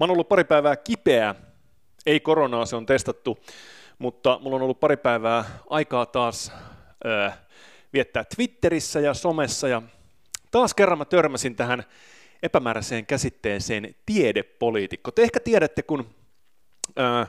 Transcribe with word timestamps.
Mä 0.00 0.04
oon 0.04 0.10
ollut 0.10 0.28
pari 0.28 0.44
päivää 0.44 0.76
kipeä, 0.76 1.34
ei 2.06 2.20
koronaa, 2.20 2.66
se 2.66 2.76
on 2.76 2.86
testattu, 2.86 3.38
mutta 3.98 4.38
mulla 4.42 4.56
on 4.56 4.62
ollut 4.62 4.80
pari 4.80 4.96
päivää 4.96 5.44
aikaa 5.70 6.06
taas 6.06 6.52
öö, 7.06 7.30
viettää 7.92 8.24
Twitterissä 8.36 9.00
ja 9.00 9.14
somessa 9.14 9.68
ja 9.68 9.82
taas 10.50 10.74
kerran 10.74 10.98
mä 10.98 11.04
törmäsin 11.04 11.56
tähän 11.56 11.84
epämääräiseen 12.42 13.06
käsitteeseen 13.06 13.94
tiedepoliitikko. 14.06 15.10
Te 15.10 15.22
ehkä 15.22 15.40
tiedätte, 15.40 15.82
kun 15.82 16.14
öö, 16.98 17.24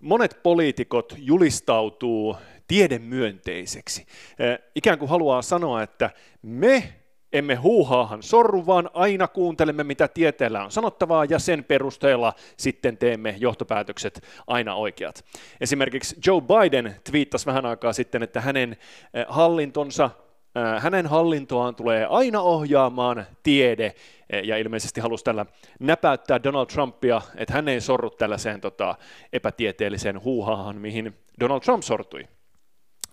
monet 0.00 0.42
poliitikot 0.42 1.14
julistautuu 1.16 2.36
tiedemyönteiseksi. 2.68 4.06
Öö, 4.40 4.58
ikään 4.74 4.98
kuin 4.98 5.08
haluaa 5.08 5.42
sanoa, 5.42 5.82
että 5.82 6.10
me 6.42 6.94
emme 7.32 7.54
huuhaahan 7.54 8.22
sorru, 8.22 8.66
vaan 8.66 8.90
aina 8.94 9.28
kuuntelemme, 9.28 9.84
mitä 9.84 10.08
tieteellä 10.08 10.64
on 10.64 10.70
sanottavaa, 10.70 11.24
ja 11.24 11.38
sen 11.38 11.64
perusteella 11.64 12.32
sitten 12.56 12.96
teemme 12.96 13.34
johtopäätökset 13.38 14.22
aina 14.46 14.74
oikeat. 14.74 15.24
Esimerkiksi 15.60 16.16
Joe 16.26 16.40
Biden 16.40 16.96
twiittasi 17.10 17.46
vähän 17.46 17.66
aikaa 17.66 17.92
sitten, 17.92 18.22
että 18.22 18.40
hänen 18.40 18.72
eh, 19.14 19.26
hallintonsa 19.28 20.10
eh, 20.56 20.82
hänen 20.82 21.06
hallintoaan 21.06 21.74
tulee 21.74 22.06
aina 22.06 22.40
ohjaamaan 22.40 23.26
tiede, 23.42 23.94
eh, 24.30 24.42
ja 24.44 24.58
ilmeisesti 24.58 25.00
halusi 25.00 25.24
tällä 25.24 25.46
näpäyttää 25.80 26.42
Donald 26.42 26.66
Trumpia, 26.66 27.22
että 27.36 27.54
hän 27.54 27.68
ei 27.68 27.80
sorru 27.80 28.10
tällaiseen 28.10 28.60
tota, 28.60 28.94
epätieteelliseen 29.32 30.22
huuhaahan, 30.22 30.76
mihin 30.76 31.14
Donald 31.40 31.60
Trump 31.60 31.82
sortui. 31.82 32.28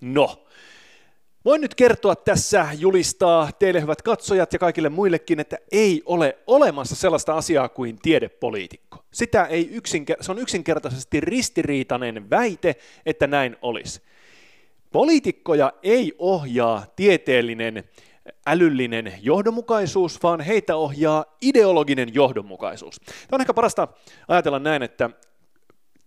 No, 0.01 0.45
Voin 1.45 1.61
nyt 1.61 1.75
kertoa 1.75 2.15
tässä, 2.15 2.67
julistaa 2.77 3.51
teille 3.59 3.81
hyvät 3.81 4.01
katsojat 4.01 4.53
ja 4.53 4.59
kaikille 4.59 4.89
muillekin, 4.89 5.39
että 5.39 5.57
ei 5.71 6.01
ole 6.05 6.37
olemassa 6.47 6.95
sellaista 6.95 7.33
asiaa 7.33 7.69
kuin 7.69 7.99
tiedepoliitikko. 8.01 8.97
Sitä 9.11 9.45
ei 9.45 9.69
yksinker- 9.71 10.23
se 10.23 10.31
on 10.31 10.39
yksinkertaisesti 10.39 11.19
ristiriitainen 11.19 12.29
väite, 12.29 12.75
että 13.05 13.27
näin 13.27 13.57
olisi. 13.61 14.01
Poliitikkoja 14.91 15.73
ei 15.83 16.13
ohjaa 16.17 16.85
tieteellinen 16.95 17.83
älyllinen 18.47 19.13
johdonmukaisuus, 19.21 20.23
vaan 20.23 20.41
heitä 20.41 20.75
ohjaa 20.75 21.25
ideologinen 21.41 22.13
johdonmukaisuus. 22.13 22.99
Tämä 22.99 23.13
on 23.31 23.41
ehkä 23.41 23.53
parasta 23.53 23.87
ajatella 24.27 24.59
näin, 24.59 24.83
että 24.83 25.09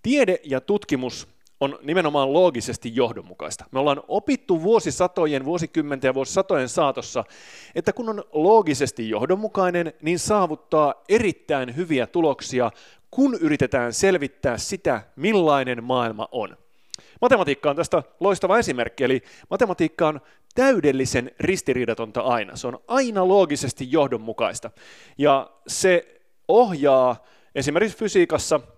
tiede 0.03 0.39
ja 0.45 0.61
tutkimus 0.61 1.29
on 1.61 1.79
nimenomaan 1.83 2.33
loogisesti 2.33 2.97
johdonmukaista. 2.97 3.65
Me 3.71 3.79
ollaan 3.79 4.03
opittu 4.09 4.63
vuosisatojen, 4.63 5.45
vuosikymmenten 5.45 6.09
ja 6.09 6.15
vuosisatojen 6.15 6.69
saatossa, 6.69 7.25
että 7.75 7.93
kun 7.93 8.09
on 8.09 8.25
loogisesti 8.33 9.11
johdonmukainen, 9.11 9.93
niin 10.03 10.19
saavuttaa 10.19 10.95
erittäin 11.09 11.77
hyviä 11.77 12.07
tuloksia, 12.07 12.71
kun 13.11 13.35
yritetään 13.41 13.93
selvittää 13.93 14.59
sitä, 14.59 15.03
millainen 15.17 15.85
maailma 15.85 16.29
on. 16.33 16.57
Matematiikka 17.21 17.71
on 17.71 17.77
tästä 17.77 18.03
loistava 18.21 18.59
esimerkki, 18.59 19.05
eli 19.05 19.23
matematiikka 19.51 20.09
on 20.09 20.21
täydellisen 20.55 21.31
ristiriidatonta 21.41 22.21
aina. 22.21 22.57
Se 22.57 22.67
on 22.67 22.79
aina 22.89 23.29
loogisesti 23.29 23.93
johdonmukaista. 23.93 24.71
Ja 25.19 25.51
se 25.67 26.21
ohjaa 26.49 27.25
esimerkiksi 27.55 27.99
fysiikassa– 27.99 28.61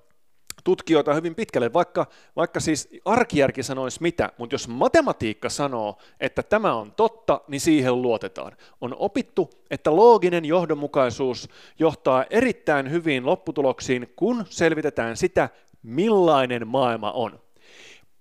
tutkijoita 0.65 1.15
hyvin 1.15 1.35
pitkälle, 1.35 1.73
vaikka, 1.73 2.07
vaikka 2.37 2.61
siis 2.61 2.89
arkijärki 3.05 3.63
sanoisi 3.63 4.03
mitä, 4.03 4.33
mutta 4.39 4.55
jos 4.55 4.69
matematiikka 4.69 5.49
sanoo, 5.49 5.99
että 6.21 6.43
tämä 6.43 6.75
on 6.75 6.93
totta, 6.93 7.41
niin 7.49 7.61
siihen 7.61 8.03
luotetaan. 8.03 8.53
On 8.81 8.97
opittu, 8.99 9.51
että 9.71 9.97
looginen 9.97 10.45
johdonmukaisuus 10.45 11.49
johtaa 11.79 12.25
erittäin 12.31 12.91
hyviin 12.91 13.27
lopputuloksiin, 13.27 14.13
kun 14.17 14.45
selvitetään 14.51 15.17
sitä, 15.17 15.49
millainen 15.83 16.69
maailma 16.69 17.13
on. 17.13 17.41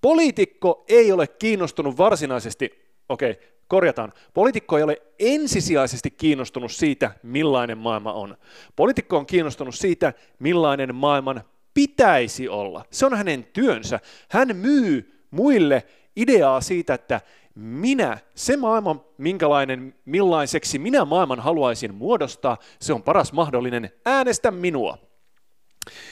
Poliitikko 0.01 0.85
ei 0.87 1.11
ole 1.11 1.27
kiinnostunut 1.27 1.97
varsinaisesti, 1.97 2.93
okei, 3.09 3.31
okay, 3.31 3.43
korjataan, 3.67 4.13
poliitikko 4.33 4.77
ei 4.77 4.83
ole 4.83 5.01
ensisijaisesti 5.19 6.11
kiinnostunut 6.11 6.71
siitä, 6.71 7.11
millainen 7.23 7.77
maailma 7.77 8.13
on. 8.13 8.37
Poliitikko 8.75 9.17
on 9.17 9.25
kiinnostunut 9.25 9.75
siitä, 9.75 10.13
millainen 10.39 10.95
maailman 10.95 11.43
pitäisi 11.73 12.49
olla. 12.49 12.85
Se 12.91 13.05
on 13.05 13.17
hänen 13.17 13.43
työnsä. 13.53 13.99
Hän 14.29 14.55
myy 14.55 15.25
muille 15.31 15.83
ideaa 16.15 16.61
siitä, 16.61 16.93
että 16.93 17.21
minä, 17.55 18.17
se 18.35 18.57
maailma, 18.57 19.05
minkälainen, 19.17 19.95
millaiseksi 20.05 20.79
minä 20.79 21.05
maailman 21.05 21.39
haluaisin 21.39 21.93
muodostaa, 21.93 22.57
se 22.81 22.93
on 22.93 23.03
paras 23.03 23.33
mahdollinen, 23.33 23.91
äänestä 24.05 24.51
minua. 24.51 24.97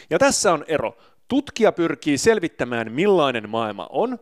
Ja 0.10 0.20
tässä 0.20 0.54
on 0.54 0.66
ero. 0.68 0.98
Tutkija 1.28 1.72
pyrkii 1.72 2.18
selvittämään, 2.18 2.92
millainen 2.92 3.50
maailma 3.50 3.88
on, 3.90 4.20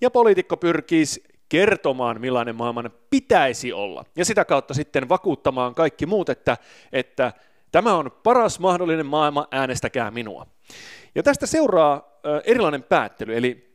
ja 0.00 0.10
poliitikko 0.10 0.56
pyrkii 0.56 1.04
kertomaan, 1.48 2.20
millainen 2.20 2.56
maailman 2.56 2.90
pitäisi 3.10 3.72
olla. 3.72 4.04
Ja 4.16 4.24
sitä 4.24 4.44
kautta 4.44 4.74
sitten 4.74 5.08
vakuuttamaan 5.08 5.74
kaikki 5.74 6.06
muut, 6.06 6.28
että, 6.28 6.56
että 6.92 7.32
Tämä 7.72 7.94
on 7.94 8.10
paras 8.22 8.60
mahdollinen 8.60 9.06
maailma, 9.06 9.48
äänestäkää 9.50 10.10
minua. 10.10 10.46
Ja 11.14 11.22
tästä 11.22 11.46
seuraa 11.46 12.20
erilainen 12.44 12.82
päättely, 12.82 13.36
eli 13.36 13.68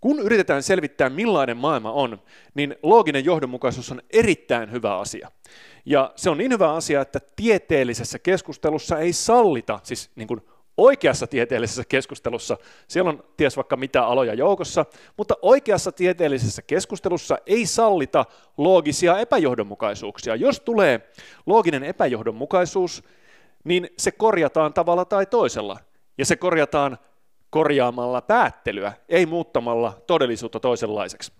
kun 0.00 0.18
yritetään 0.20 0.62
selvittää 0.62 1.10
millainen 1.10 1.56
maailma 1.56 1.92
on, 1.92 2.22
niin 2.54 2.76
looginen 2.82 3.24
johdonmukaisuus 3.24 3.92
on 3.92 4.02
erittäin 4.10 4.72
hyvä 4.72 4.98
asia. 4.98 5.30
Ja 5.84 6.12
se 6.16 6.30
on 6.30 6.38
niin 6.38 6.52
hyvä 6.52 6.74
asia, 6.74 7.00
että 7.00 7.20
tieteellisessä 7.36 8.18
keskustelussa 8.18 8.98
ei 8.98 9.12
sallita, 9.12 9.80
siis 9.82 10.10
niin 10.14 10.28
kuin 10.28 10.40
oikeassa 10.76 11.26
tieteellisessä 11.26 11.84
keskustelussa, 11.88 12.56
siellä 12.88 13.10
on 13.10 13.24
ties 13.36 13.56
vaikka 13.56 13.76
mitä 13.76 14.06
aloja 14.06 14.34
joukossa, 14.34 14.84
mutta 15.16 15.34
oikeassa 15.42 15.92
tieteellisessä 15.92 16.62
keskustelussa 16.62 17.38
ei 17.46 17.66
sallita 17.66 18.24
loogisia 18.56 19.18
epäjohdonmukaisuuksia. 19.18 20.36
Jos 20.36 20.60
tulee 20.60 21.10
looginen 21.46 21.84
epäjohdonmukaisuus, 21.84 23.04
niin 23.64 23.88
se 23.98 24.10
korjataan 24.10 24.72
tavalla 24.72 25.04
tai 25.04 25.26
toisella. 25.26 25.78
Ja 26.18 26.26
se 26.26 26.36
korjataan 26.36 26.98
korjaamalla 27.50 28.22
päättelyä, 28.22 28.92
ei 29.08 29.26
muuttamalla 29.26 30.02
todellisuutta 30.06 30.60
toisenlaiseksi. 30.60 31.32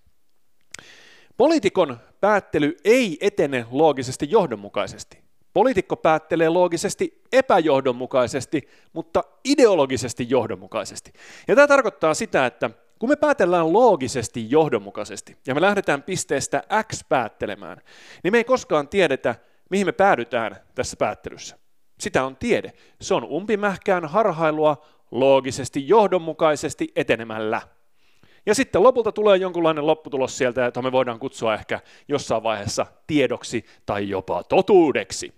Poliitikon 1.36 1.98
päättely 2.20 2.76
ei 2.84 3.18
etene 3.20 3.66
loogisesti 3.70 4.30
johdonmukaisesti. 4.30 5.18
Poliitikko 5.52 5.96
päättelee 5.96 6.48
loogisesti 6.48 7.22
epäjohdonmukaisesti, 7.32 8.68
mutta 8.92 9.24
ideologisesti 9.44 10.26
johdonmukaisesti. 10.30 11.12
Ja 11.48 11.54
tämä 11.54 11.66
tarkoittaa 11.66 12.14
sitä, 12.14 12.46
että 12.46 12.70
kun 12.98 13.08
me 13.08 13.16
päätellään 13.16 13.72
loogisesti 13.72 14.50
johdonmukaisesti 14.50 15.36
ja 15.46 15.54
me 15.54 15.60
lähdetään 15.60 16.02
pisteestä 16.02 16.62
X 16.92 17.04
päättelemään, 17.08 17.80
niin 18.24 18.32
me 18.32 18.38
ei 18.38 18.44
koskaan 18.44 18.88
tiedetä, 18.88 19.34
mihin 19.70 19.86
me 19.86 19.92
päädytään 19.92 20.56
tässä 20.74 20.96
päättelyssä. 20.96 21.58
Sitä 22.00 22.24
on 22.24 22.36
tiede. 22.36 22.72
Se 23.00 23.14
on 23.14 23.24
umpimähkään 23.24 24.04
harhailua 24.04 24.86
loogisesti, 25.10 25.88
johdonmukaisesti 25.88 26.92
etenemällä. 26.96 27.62
Ja 28.46 28.54
sitten 28.54 28.82
lopulta 28.82 29.12
tulee 29.12 29.36
jonkunlainen 29.36 29.86
lopputulos 29.86 30.38
sieltä, 30.38 30.60
jota 30.60 30.82
me 30.82 30.92
voidaan 30.92 31.18
kutsua 31.18 31.54
ehkä 31.54 31.80
jossain 32.08 32.42
vaiheessa 32.42 32.86
tiedoksi 33.06 33.64
tai 33.86 34.08
jopa 34.08 34.44
totuudeksi. 34.44 35.34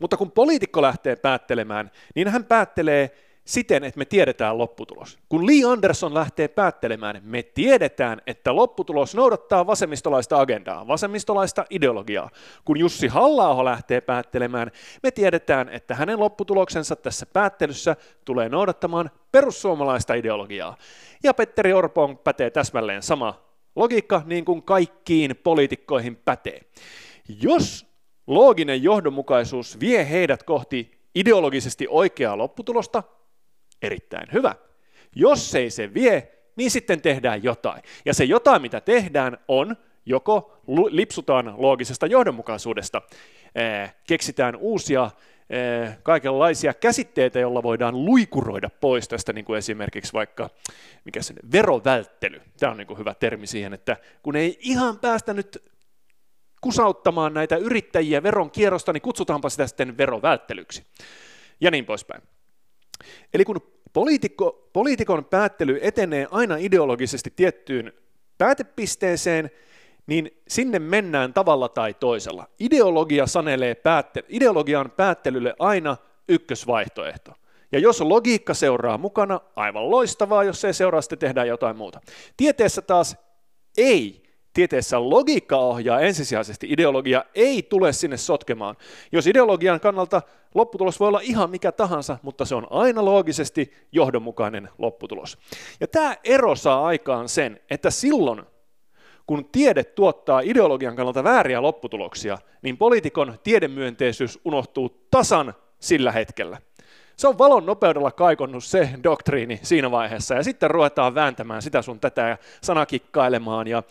Mutta 0.00 0.16
kun 0.16 0.32
poliitikko 0.32 0.82
lähtee 0.82 1.16
päättelemään, 1.16 1.90
niin 2.14 2.28
hän 2.28 2.44
päättelee 2.44 3.10
siten, 3.44 3.84
että 3.84 3.98
me 3.98 4.04
tiedetään 4.04 4.58
lopputulos. 4.58 5.18
Kun 5.28 5.46
Lee 5.46 5.72
Anderson 5.72 6.14
lähtee 6.14 6.48
päättelemään, 6.48 7.20
me 7.24 7.42
tiedetään, 7.42 8.22
että 8.26 8.56
lopputulos 8.56 9.14
noudattaa 9.14 9.66
vasemmistolaista 9.66 10.40
agendaa, 10.40 10.86
vasemmistolaista 10.86 11.64
ideologiaa. 11.70 12.30
Kun 12.64 12.78
Jussi 12.78 13.06
halla 13.06 13.64
lähtee 13.64 14.00
päättelemään, 14.00 14.70
me 15.02 15.10
tiedetään, 15.10 15.68
että 15.68 15.94
hänen 15.94 16.20
lopputuloksensa 16.20 16.96
tässä 16.96 17.26
päättelyssä 17.26 17.96
tulee 18.24 18.48
noudattamaan 18.48 19.10
perussuomalaista 19.32 20.14
ideologiaa. 20.14 20.76
Ja 21.22 21.34
Petteri 21.34 21.72
Orpoon 21.72 22.18
pätee 22.18 22.50
täsmälleen 22.50 23.02
sama 23.02 23.44
logiikka, 23.76 24.22
niin 24.26 24.44
kuin 24.44 24.62
kaikkiin 24.62 25.36
poliitikkoihin 25.36 26.16
pätee. 26.16 26.60
Jos 27.40 27.86
looginen 28.26 28.82
johdonmukaisuus 28.82 29.80
vie 29.80 30.10
heidät 30.10 30.42
kohti 30.42 30.90
ideologisesti 31.14 31.86
oikeaa 31.90 32.38
lopputulosta, 32.38 33.02
erittäin 33.84 34.26
hyvä. 34.32 34.54
Jos 35.14 35.54
ei 35.54 35.70
se 35.70 35.94
vie, 35.94 36.32
niin 36.56 36.70
sitten 36.70 37.00
tehdään 37.00 37.44
jotain. 37.44 37.82
Ja 38.04 38.14
se 38.14 38.24
jotain, 38.24 38.62
mitä 38.62 38.80
tehdään, 38.80 39.38
on 39.48 39.76
joko 40.06 40.56
lipsutaan 40.90 41.54
loogisesta 41.56 42.06
johdonmukaisuudesta, 42.06 43.02
keksitään 44.06 44.56
uusia 44.56 45.10
kaikenlaisia 46.02 46.74
käsitteitä, 46.74 47.38
joilla 47.38 47.62
voidaan 47.62 48.04
luikuroida 48.04 48.70
pois 48.80 49.08
tästä, 49.08 49.32
niin 49.32 49.44
kuin 49.44 49.58
esimerkiksi 49.58 50.12
vaikka 50.12 50.50
mikä 51.04 51.22
sen, 51.22 51.36
verovälttely. 51.52 52.40
Tämä 52.60 52.72
on 52.72 52.78
niin 52.78 52.86
kuin 52.86 52.98
hyvä 52.98 53.14
termi 53.14 53.46
siihen, 53.46 53.74
että 53.74 53.96
kun 54.22 54.36
ei 54.36 54.58
ihan 54.60 54.98
päästä 54.98 55.34
nyt 55.34 55.62
kusauttamaan 56.60 57.34
näitä 57.34 57.56
yrittäjiä 57.56 58.22
veron 58.22 58.50
kierrosta, 58.50 58.92
niin 58.92 59.02
kutsutaanpa 59.02 59.48
sitä 59.50 59.66
sitten 59.66 59.98
verovälttelyksi. 59.98 60.86
Ja 61.60 61.70
niin 61.70 61.84
poispäin. 61.84 62.22
Eli 63.34 63.44
kun 63.44 63.73
poliitikko, 63.94 64.68
poliitikon 64.72 65.24
päättely 65.24 65.78
etenee 65.82 66.26
aina 66.30 66.56
ideologisesti 66.56 67.32
tiettyyn 67.36 67.92
päätepisteeseen, 68.38 69.50
niin 70.06 70.42
sinne 70.48 70.78
mennään 70.78 71.34
tavalla 71.34 71.68
tai 71.68 71.94
toisella. 71.94 72.48
Ideologia 72.60 73.26
sanelee 73.26 73.74
päätte- 73.74 74.24
ideologian 74.28 74.90
päättelylle 74.90 75.54
aina 75.58 75.96
ykkösvaihtoehto. 76.28 77.32
Ja 77.72 77.78
jos 77.78 78.00
logiikka 78.00 78.54
seuraa 78.54 78.98
mukana, 78.98 79.40
aivan 79.56 79.90
loistavaa, 79.90 80.44
jos 80.44 80.64
ei 80.64 80.74
seuraa, 80.74 81.00
sitten 81.00 81.18
tehdään 81.18 81.48
jotain 81.48 81.76
muuta. 81.76 82.00
Tieteessä 82.36 82.82
taas 82.82 83.16
ei. 83.76 84.23
Tieteessä 84.54 85.10
logiikka 85.10 85.56
ohjaa 85.56 86.00
ensisijaisesti, 86.00 86.66
ideologia 86.70 87.24
ei 87.34 87.62
tule 87.62 87.92
sinne 87.92 88.16
sotkemaan. 88.16 88.76
Jos 89.12 89.26
ideologian 89.26 89.80
kannalta 89.80 90.22
lopputulos 90.54 91.00
voi 91.00 91.08
olla 91.08 91.20
ihan 91.22 91.50
mikä 91.50 91.72
tahansa, 91.72 92.18
mutta 92.22 92.44
se 92.44 92.54
on 92.54 92.66
aina 92.70 93.04
loogisesti 93.04 93.72
johdonmukainen 93.92 94.68
lopputulos. 94.78 95.38
Ja 95.80 95.88
tämä 95.88 96.16
ero 96.24 96.54
saa 96.56 96.86
aikaan 96.86 97.28
sen, 97.28 97.60
että 97.70 97.90
silloin 97.90 98.42
kun 99.26 99.44
tiede 99.52 99.84
tuottaa 99.84 100.40
ideologian 100.40 100.96
kannalta 100.96 101.24
vääriä 101.24 101.62
lopputuloksia, 101.62 102.38
niin 102.62 102.76
poliitikon 102.76 103.38
tiedemyönteisyys 103.42 104.38
unohtuu 104.44 105.06
tasan 105.10 105.54
sillä 105.80 106.12
hetkellä. 106.12 106.58
Se 107.16 107.28
on 107.28 107.38
valon 107.38 107.66
nopeudella 107.66 108.10
kaikonnut 108.10 108.64
se 108.64 108.90
doktriini 109.02 109.60
siinä 109.62 109.90
vaiheessa, 109.90 110.34
ja 110.34 110.42
sitten 110.42 110.70
ruvetaan 110.70 111.14
vääntämään 111.14 111.62
sitä 111.62 111.82
sun 111.82 112.00
tätä 112.00 112.28
ja 112.28 112.36
sanakikkailemaan 112.62 113.66
ja 113.66 113.82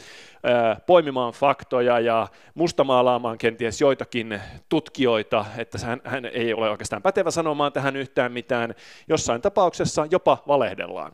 ää, 0.43 0.81
poimimaan 0.87 1.33
faktoja 1.33 1.99
ja 1.99 2.27
mustamaalaamaan 2.55 3.37
kenties 3.37 3.81
joitakin 3.81 4.41
tutkijoita, 4.69 5.45
että 5.57 5.77
hän, 5.85 6.01
hän 6.03 6.25
ei 6.25 6.53
ole 6.53 6.69
oikeastaan 6.69 7.01
pätevä 7.01 7.31
sanomaan 7.31 7.73
tähän 7.73 7.95
yhtään 7.95 8.31
mitään. 8.31 8.75
Jossain 9.07 9.41
tapauksessa 9.41 10.07
jopa 10.11 10.43
valehdellaan. 10.47 11.11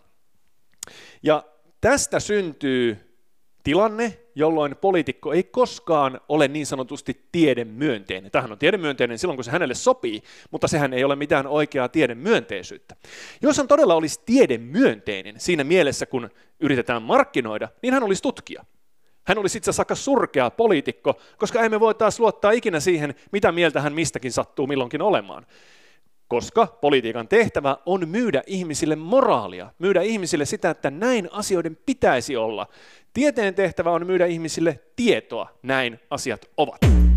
Ja 1.23 1.43
tästä 1.81 2.19
syntyy 2.19 3.08
tilanne, 3.63 4.19
jolloin 4.35 4.75
poliitikko 4.75 5.33
ei 5.33 5.43
koskaan 5.43 6.21
ole 6.29 6.47
niin 6.47 6.65
sanotusti 6.65 7.25
tiedemyönteinen. 7.31 8.31
Tähän 8.31 8.51
on 8.51 8.57
tiedemyönteinen 8.57 9.19
silloin, 9.19 9.37
kun 9.37 9.43
se 9.43 9.51
hänelle 9.51 9.73
sopii, 9.73 10.21
mutta 10.51 10.67
sehän 10.67 10.93
ei 10.93 11.03
ole 11.03 11.15
mitään 11.15 11.47
oikeaa 11.47 11.89
tiedemyönteisyyttä. 11.89 12.95
Jos 13.41 13.57
hän 13.57 13.67
todella 13.67 13.95
olisi 13.95 14.21
tiedemyönteinen 14.25 15.39
siinä 15.39 15.63
mielessä, 15.63 16.05
kun 16.05 16.29
yritetään 16.59 17.01
markkinoida, 17.01 17.69
niin 17.81 17.93
hän 17.93 18.03
olisi 18.03 18.21
tutkija. 18.21 18.65
Hän 19.23 19.37
olisi 19.37 19.57
itse 19.57 19.69
asiassa 19.69 19.81
aika 19.81 19.95
surkea 19.95 20.49
poliitikko, 20.49 21.19
koska 21.37 21.61
emme 21.61 21.79
voi 21.79 21.95
taas 21.95 22.19
luottaa 22.19 22.51
ikinä 22.51 22.79
siihen, 22.79 23.15
mitä 23.31 23.51
mieltä 23.51 23.81
hän 23.81 23.93
mistäkin 23.93 24.31
sattuu 24.31 24.67
milloinkin 24.67 25.01
olemaan 25.01 25.45
koska 26.29 26.67
politiikan 26.81 27.27
tehtävä 27.27 27.77
on 27.85 28.09
myydä 28.09 28.43
ihmisille 28.47 28.95
moraalia, 28.95 29.71
myydä 29.79 30.01
ihmisille 30.01 30.45
sitä, 30.45 30.69
että 30.69 30.91
näin 30.91 31.29
asioiden 31.31 31.77
pitäisi 31.85 32.35
olla. 32.35 32.67
Tieteen 33.13 33.55
tehtävä 33.55 33.91
on 33.91 34.05
myydä 34.05 34.25
ihmisille 34.25 34.79
tietoa, 34.95 35.49
näin 35.63 35.99
asiat 36.09 36.49
ovat. 36.57 37.08